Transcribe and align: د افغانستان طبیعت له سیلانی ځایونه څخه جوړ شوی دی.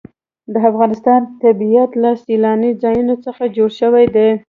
د 0.53 0.55
افغانستان 0.71 1.21
طبیعت 1.43 1.91
له 2.03 2.11
سیلانی 2.25 2.71
ځایونه 2.83 3.13
څخه 3.25 3.43
جوړ 3.55 3.69
شوی 3.79 4.05
دی. 4.15 4.29